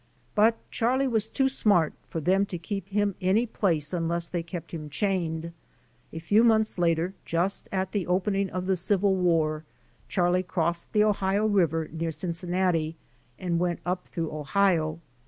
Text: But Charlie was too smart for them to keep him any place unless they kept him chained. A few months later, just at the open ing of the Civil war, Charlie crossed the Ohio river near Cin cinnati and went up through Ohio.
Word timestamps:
But 0.33 0.57
Charlie 0.71 1.07
was 1.07 1.27
too 1.27 1.47
smart 1.47 1.93
for 2.09 2.19
them 2.19 2.47
to 2.47 2.57
keep 2.57 2.87
him 2.89 3.13
any 3.21 3.45
place 3.45 3.93
unless 3.93 4.27
they 4.27 4.41
kept 4.41 4.73
him 4.73 4.89
chained. 4.89 5.53
A 6.11 6.17
few 6.17 6.43
months 6.43 6.79
later, 6.79 7.13
just 7.23 7.69
at 7.71 7.91
the 7.91 8.07
open 8.07 8.33
ing 8.35 8.49
of 8.49 8.65
the 8.65 8.75
Civil 8.75 9.13
war, 9.15 9.63
Charlie 10.09 10.41
crossed 10.41 10.91
the 10.91 11.03
Ohio 11.03 11.45
river 11.45 11.87
near 11.93 12.09
Cin 12.09 12.31
cinnati 12.31 12.95
and 13.37 13.59
went 13.59 13.79
up 13.85 14.07
through 14.07 14.31
Ohio. 14.31 14.99